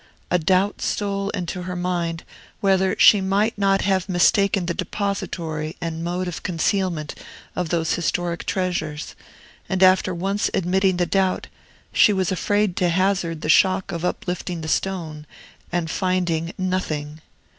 A 0.31 0.39
doubt 0.39 0.81
stole 0.81 1.29
into 1.29 1.61
her 1.61 1.75
mind 1.75 2.23
whether 2.59 2.95
she 2.97 3.21
might 3.21 3.55
not 3.55 3.81
have 3.83 4.09
mistaken 4.09 4.65
the 4.65 4.73
depository 4.73 5.75
and 5.79 6.03
mode 6.03 6.27
of 6.27 6.41
concealment 6.41 7.13
of 7.55 7.69
those 7.69 7.93
historic 7.93 8.47
treasures; 8.47 9.13
and 9.69 9.83
after 9.83 10.11
once 10.11 10.49
admitting 10.55 10.97
the 10.97 11.05
doubt, 11.05 11.45
she 11.93 12.13
was 12.13 12.31
afraid 12.31 12.75
to 12.77 12.89
hazard 12.89 13.41
the 13.41 13.47
shock 13.47 13.91
of 13.91 14.03
uplifting 14.03 14.61
the 14.61 14.67
stone 14.67 15.27
and 15.71 15.91
finding 15.91 16.51
nothing. 16.57 17.21